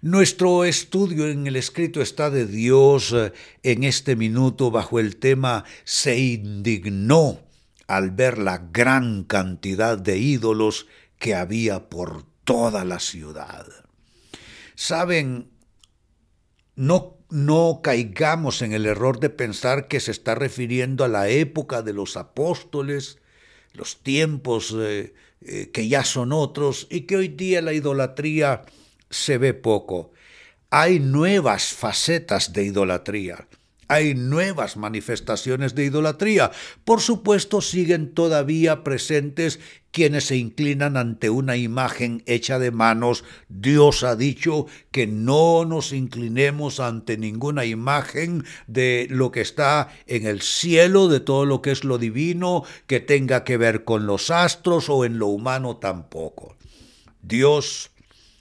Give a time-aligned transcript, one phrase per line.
[0.00, 3.32] Nuestro estudio en el escrito está de Dios eh,
[3.64, 7.40] en este minuto bajo el tema se indignó
[7.88, 10.86] al ver la gran cantidad de ídolos
[11.18, 13.66] que había por toda la ciudad.
[14.76, 15.50] Saben,
[16.76, 21.82] no, no caigamos en el error de pensar que se está refiriendo a la época
[21.82, 23.18] de los apóstoles,
[23.74, 28.62] los tiempos eh, eh, que ya son otros y que hoy día la idolatría
[29.10, 30.12] se ve poco.
[30.70, 33.48] Hay nuevas facetas de idolatría.
[33.88, 36.50] Hay nuevas manifestaciones de idolatría.
[36.84, 39.60] Por supuesto, siguen todavía presentes
[39.90, 43.24] quienes se inclinan ante una imagen hecha de manos.
[43.48, 50.26] Dios ha dicho que no nos inclinemos ante ninguna imagen de lo que está en
[50.26, 54.30] el cielo, de todo lo que es lo divino, que tenga que ver con los
[54.30, 56.56] astros o en lo humano tampoco.
[57.22, 57.90] Dios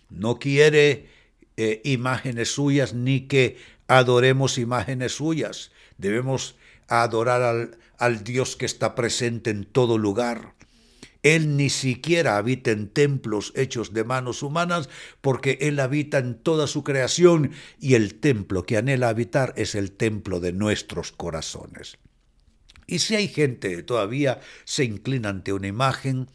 [0.10, 1.08] no quiere
[1.56, 3.58] eh, imágenes suyas ni que
[3.88, 5.72] adoremos imágenes suyas.
[5.98, 6.56] Debemos
[6.88, 10.54] adorar al, Dios que está presente en todo lugar.
[11.24, 14.88] Él ni siquiera habita en templos hechos de manos humanas,
[15.20, 19.92] porque Él habita en toda su creación y el templo que anhela habitar es el
[19.92, 21.98] templo de nuestros corazones.
[22.86, 26.28] Y si hay gente que todavía se inclina ante una imagen,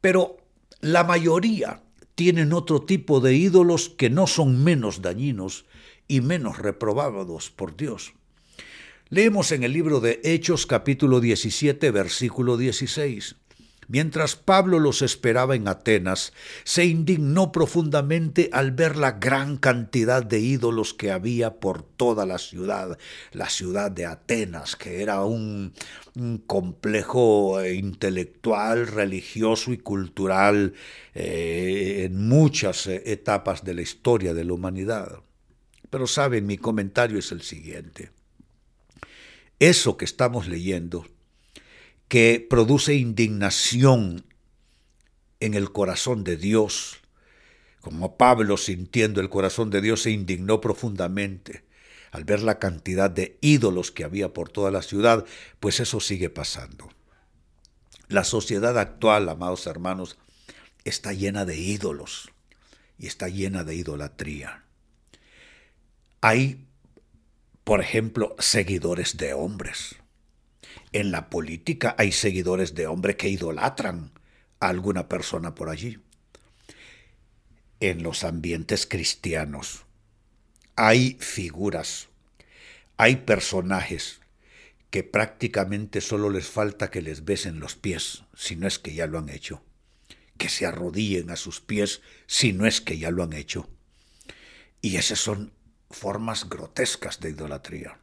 [0.00, 0.38] pero
[0.80, 1.82] la mayoría
[2.14, 5.66] tienen otro tipo de ídolos que no son menos dañinos
[6.12, 8.12] y menos reprobados por Dios.
[9.08, 13.36] Leemos en el libro de Hechos capítulo 17 versículo 16.
[13.88, 20.38] Mientras Pablo los esperaba en Atenas, se indignó profundamente al ver la gran cantidad de
[20.40, 22.98] ídolos que había por toda la ciudad,
[23.32, 25.72] la ciudad de Atenas, que era un,
[26.46, 30.74] complejo eh, intelectual, religioso y cultural
[31.14, 35.22] eh, en muchas eh, etapas de la historia de la humanidad.
[35.92, 38.12] Pero saben, mi comentario es el siguiente.
[39.58, 41.06] Eso que estamos leyendo
[42.08, 44.24] que produce indignación
[45.40, 47.02] en el corazón de Dios.
[47.82, 51.62] Como Pablo sintiendo el corazón de Dios se indignó profundamente
[52.10, 55.26] al ver la cantidad de ídolos que había por toda la ciudad,
[55.60, 56.88] pues eso sigue pasando.
[58.08, 60.16] La sociedad actual, amados hermanos,
[60.84, 62.30] está llena de ídolos
[62.96, 64.64] y está llena de idolatría.
[66.24, 66.64] Hay,
[67.64, 69.96] por ejemplo, seguidores de hombres.
[70.92, 74.12] En la política hay seguidores de hombre que idolatran
[74.60, 75.98] a alguna persona por allí.
[77.80, 79.84] En los ambientes cristianos
[80.76, 82.08] hay figuras,
[82.98, 84.20] hay personajes
[84.90, 89.08] que prácticamente solo les falta que les besen los pies, si no es que ya
[89.08, 89.64] lo han hecho,
[90.38, 93.68] que se arrodillen a sus pies, si no es que ya lo han hecho.
[94.80, 95.52] Y esas son
[95.92, 97.98] formas grotescas de idolatría.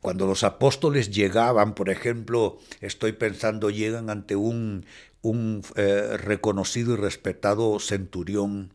[0.00, 4.84] Cuando los apóstoles llegaban, por ejemplo, estoy pensando, llegan ante un,
[5.20, 8.72] un eh, reconocido y respetado centurión,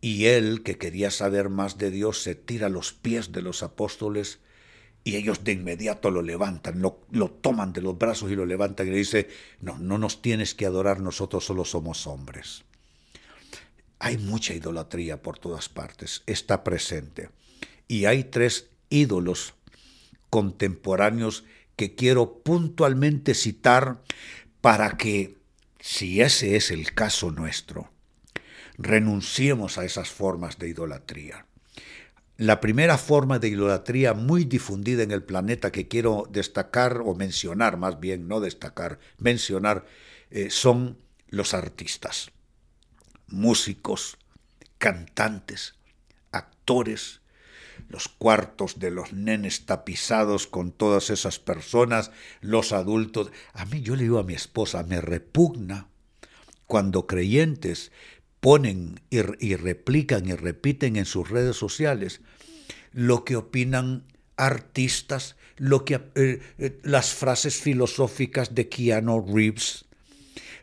[0.00, 3.62] y él, que quería saber más de Dios, se tira a los pies de los
[3.62, 4.38] apóstoles
[5.02, 8.86] y ellos de inmediato lo levantan, lo, lo, toman de los brazos y lo levantan
[8.86, 9.28] y le dice,
[9.60, 12.64] no, no nos tienes que adorar, nosotros solo somos hombres.
[13.98, 17.30] Hay mucha idolatría por todas partes, está presente.
[17.88, 19.54] Y hay tres ídolos
[20.30, 21.44] contemporáneos
[21.76, 24.02] que quiero puntualmente citar
[24.60, 25.36] para que,
[25.80, 27.90] si ese es el caso nuestro,
[28.76, 31.46] renunciemos a esas formas de idolatría.
[32.36, 37.76] La primera forma de idolatría muy difundida en el planeta que quiero destacar o mencionar,
[37.76, 39.86] más bien no destacar, mencionar,
[40.30, 40.98] eh, son
[41.30, 42.30] los artistas,
[43.28, 44.18] músicos,
[44.78, 45.74] cantantes,
[46.32, 47.20] actores,
[47.88, 53.30] los cuartos de los nenes tapizados con todas esas personas, los adultos.
[53.54, 55.88] A mí yo le digo a mi esposa, me repugna
[56.66, 57.92] cuando creyentes
[58.40, 59.22] ponen y,
[59.56, 62.20] replican y repiten en sus redes sociales
[62.92, 64.04] lo que opinan
[64.36, 69.86] artistas, lo que, eh, eh, las frases filosóficas de Keanu Reeves,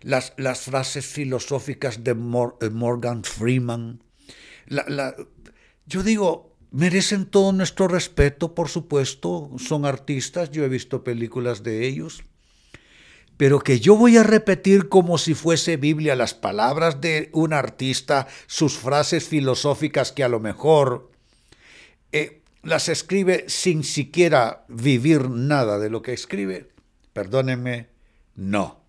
[0.06, 4.04] las, las frases filosóficas de eh, Morgan Freeman.
[5.88, 11.88] yo digo, Merecen todo nuestro respeto, por supuesto, son artistas, yo he visto películas de
[11.88, 12.22] ellos,
[13.38, 18.28] pero que yo voy a repetir como si fuese Biblia las palabras de un artista,
[18.48, 21.12] sus frases filosóficas que a lo mejor
[22.12, 26.72] eh, las escribe sin siquiera vivir nada de lo que escribe.
[27.14, 27.88] Perdónenme,
[28.36, 28.85] no.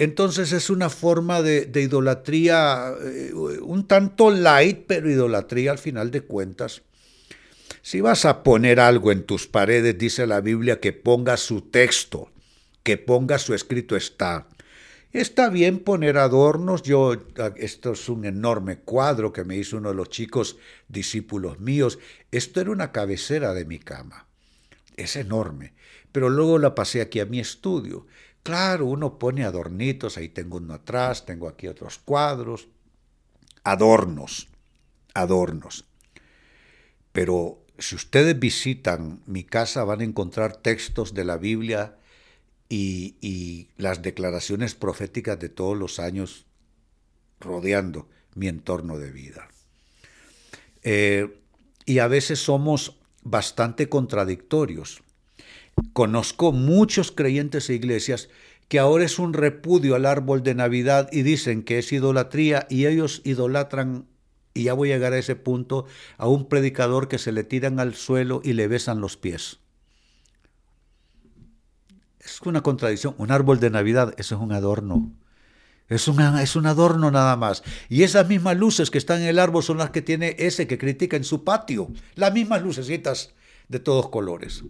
[0.00, 6.22] Entonces es una forma de, idolatría eh, un tanto light, pero idolatría al final de
[6.22, 6.80] cuentas.
[7.82, 12.32] Si vas a poner algo en tus paredes, dice la Biblia, que ponga su texto,
[12.82, 14.48] que ponga su escrito está.
[15.12, 16.82] Está bien poner adornos.
[16.82, 17.12] Yo,
[17.56, 20.56] esto es un enorme cuadro que me hizo uno de los chicos
[20.88, 21.98] discípulos míos.
[22.30, 24.28] Esto era una cabecera de mi cama.
[24.96, 25.74] Es enorme.
[26.10, 28.06] Pero luego la pasé aquí a mi estudio.
[28.42, 32.68] Claro, uno pone adornitos, ahí tengo uno atrás, tengo aquí otros cuadros,
[33.64, 34.48] adornos,
[35.14, 35.84] adornos.
[37.12, 41.96] Pero si ustedes visitan mi casa van a encontrar textos de la Biblia
[42.68, 46.46] y, las declaraciones proféticas de todos los años
[47.40, 49.48] rodeando mi entorno de vida.
[50.82, 51.40] Eh,
[51.84, 55.02] y a veces somos bastante contradictorios.
[55.92, 58.28] Conozco muchos creyentes e iglesias
[58.70, 62.86] que ahora es un repudio al árbol de Navidad y dicen que es idolatría y
[62.86, 64.06] ellos idolatran,
[64.54, 65.86] y ya voy a llegar a ese punto,
[66.18, 69.58] a un predicador que se le tiran al suelo y le besan los pies.
[72.20, 73.16] Es una contradicción.
[73.18, 75.10] Un árbol de Navidad, eso es un adorno.
[75.88, 77.64] Es, es un adorno nada más.
[77.88, 80.78] Y esas mismas luces que están en el árbol son las que tiene ese que
[80.78, 81.88] critica en su patio.
[82.14, 83.34] Las mismas lucecitas
[83.70, 84.64] de todos colores.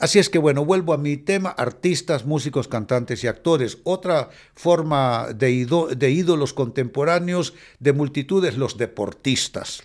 [0.00, 3.78] Así es que bueno, vuelvo a mi tema, artistas, músicos, cantantes y actores.
[3.84, 9.82] Otra forma de, ídolos contemporáneos de multitudes, los deportistas.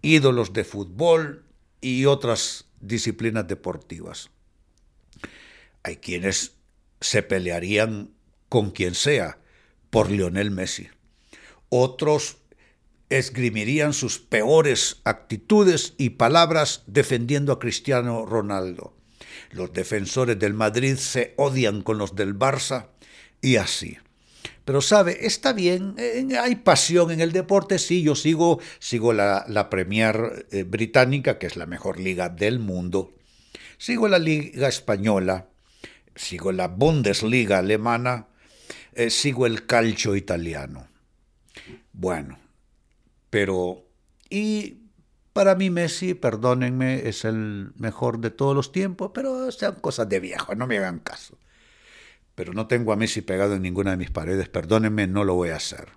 [0.00, 1.44] Ídolos de fútbol
[1.82, 4.30] y otras disciplinas deportivas.
[5.82, 6.54] Hay quienes
[7.02, 8.10] se pelearían
[8.48, 9.38] con quien sea
[9.90, 10.88] por Lionel Messi.
[11.68, 12.38] Otros
[13.10, 18.94] esgrimirían sus peores actitudes y palabras defendiendo a Cristiano Ronaldo.
[19.50, 22.86] Los defensores del Madrid se odian con los del Barça
[23.42, 23.98] y así.
[24.64, 29.44] Pero sabe, está bien, eh, hay pasión en el deporte, sí, yo sigo, sigo la,
[29.48, 33.12] la Premier eh, británica, que es la mejor liga del mundo,
[33.78, 35.48] sigo la liga española,
[36.14, 38.28] sigo la Bundesliga alemana,
[38.92, 40.86] eh, sigo el calcio italiano.
[41.92, 42.38] Bueno,
[43.30, 43.86] pero,
[44.28, 44.80] y
[45.32, 50.20] para mí Messi, perdónenme, es el mejor de todos los tiempos, pero sean cosas de
[50.20, 51.38] viejo, no me hagan caso.
[52.34, 55.50] Pero no tengo a Messi pegado en ninguna de mis paredes, perdónenme, no lo voy
[55.50, 55.88] a hacer.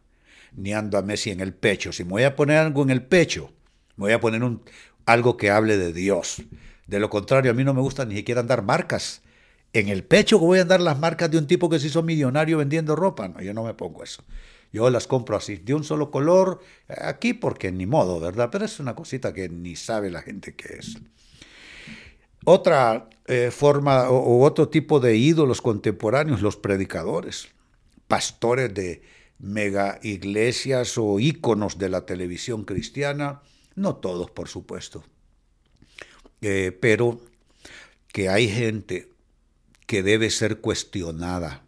[0.56, 1.92] Ni ando a Messi en el pecho.
[1.92, 3.52] Si me voy a poner algo en el pecho,
[3.96, 4.62] me voy a poner un,
[5.06, 6.44] algo que hable de Dios.
[6.88, 9.22] De lo contrario, a mí no me gusta ni siquiera andar marcas.
[9.74, 12.60] En el pecho voy a andar las marcas de un tipo que se hizo millonario
[12.60, 13.28] vendiendo ropa.
[13.28, 14.24] No, yo no me pongo eso.
[14.74, 18.50] Yo las compro así, de un solo color, aquí porque ni modo, ¿verdad?
[18.52, 20.98] Pero es una cosita que ni sabe la gente qué es.
[22.44, 27.50] Otra eh, forma o, otro tipo de ídolos contemporáneos, los predicadores,
[28.08, 29.04] pastores de
[29.38, 33.44] mega iglesias o íconos de la televisión cristiana,
[33.76, 35.04] no todos, por supuesto,
[36.42, 37.22] eh, pero
[38.08, 39.08] que hay gente
[39.86, 41.64] que debe ser cuestionada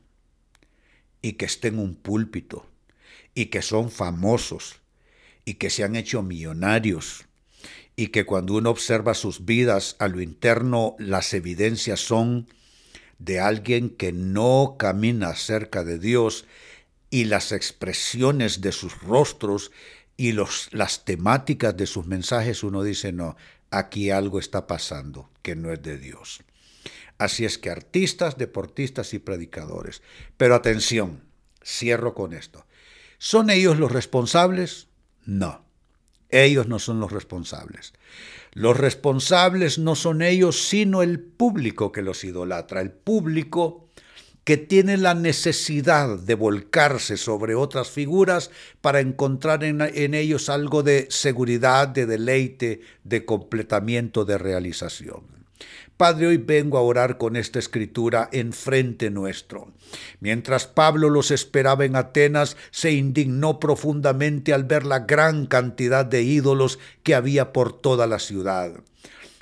[1.22, 2.66] y que esté en un púlpito
[3.34, 4.82] y que son famosos
[5.46, 7.26] y que se han hecho millonarios
[7.96, 12.48] y que cuando uno observa sus vidas a lo interno las evidencias son
[13.20, 16.46] de alguien que no camina cerca de Dios
[17.10, 19.72] y las expresiones de sus rostros
[20.18, 23.38] y los, las temáticas de sus mensajes uno dice no,
[23.70, 26.42] aquí algo está pasando que no es de Dios.
[27.18, 30.02] Así es que artistas, deportistas y predicadores.
[30.38, 31.24] Pero atención,
[31.64, 32.66] cierro con esto.
[33.18, 34.88] ¿Son ellos los responsables?
[35.26, 35.66] No,
[36.30, 37.94] ellos no son los responsables.
[38.54, 43.90] Los responsables no son ellos, sino el público que los idolatra, el público
[44.46, 51.08] que tiene la necesidad de volcarse sobre otras figuras para encontrar en, ellos algo de
[51.10, 55.35] seguridad, de deleite, de completamiento, de realización.
[55.98, 59.72] Padre, hoy vengo a orar con esta escritura enfrente nuestro.
[60.20, 66.22] Mientras Pablo los esperaba en Atenas, se indignó profundamente al ver la gran cantidad de
[66.22, 68.74] ídolos que había por toda la ciudad.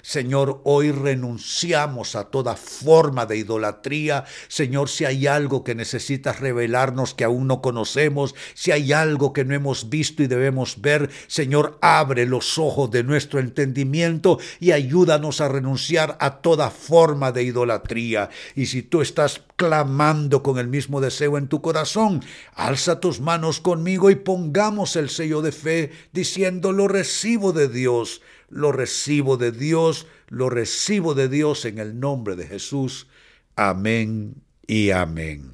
[0.06, 4.26] Señor, hoy renunciamos a toda forma de idolatría.
[4.50, 9.46] Señor, si hay algo que necesitas revelarnos que aún no conocemos, si hay algo que
[9.46, 15.40] no hemos visto y debemos ver, Señor, abre los ojos de nuestro entendimiento y ayúdanos
[15.40, 18.30] a renunciar a toda forma de idolatría.
[18.56, 22.22] Y si tú estás clamando con el mismo deseo en tu corazón,
[22.56, 28.20] alza tus manos conmigo y pongamos el sello de fe diciendo lo recibo de Dios
[28.50, 33.08] lo recibo de Dios, lo recibo de Dios en el nombre de Jesús.
[33.56, 34.36] Amén
[34.68, 35.52] y amén.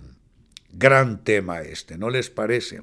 [0.72, 2.82] Gran tema este, ¿no les parece?